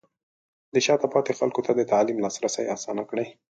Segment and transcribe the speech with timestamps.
[0.73, 3.27] د شاته پاتې خلکو ته د تعلیم لاسرسی اسانه کړئ.